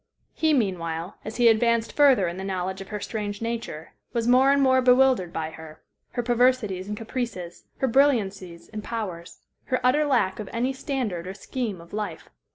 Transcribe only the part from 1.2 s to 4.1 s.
as he advanced further in the knowledge of her strange nature,